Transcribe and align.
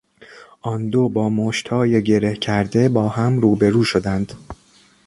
آندو 0.61 1.09
با 1.09 1.29
مشتهای 1.29 2.03
گره 2.03 2.35
کرده 2.35 2.89
با 2.89 3.09
هم 3.09 3.39
رو 3.39 3.55
به 3.55 3.69
رو 3.69 3.83
شدند. 3.83 4.33